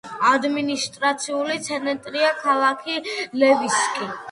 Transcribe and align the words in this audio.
ადმინისტრაციული 0.27 1.59
ცენტრია 1.67 2.33
ქალაქი 2.41 2.99
ლევსკი. 3.45 4.13